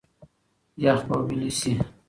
[0.83, 1.71] یخ به ویلي سي.